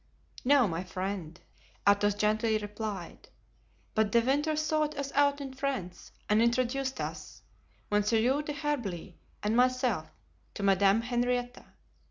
"No, 0.43 0.67
my 0.67 0.83
friend," 0.83 1.39
Athos 1.87 2.15
gently 2.15 2.57
replied, 2.57 3.29
"but 3.93 4.11
De 4.11 4.19
Winter 4.19 4.55
sought 4.55 4.97
us 4.97 5.11
out 5.11 5.39
in 5.39 5.53
France 5.53 6.11
and 6.27 6.41
introduced 6.41 6.99
us, 6.99 7.43
Monsieur 7.91 8.41
d'Herblay 8.41 9.13
and 9.43 9.55
myself, 9.55 10.09
to 10.55 10.63
Madame 10.63 11.01
Henrietta. 11.01 11.65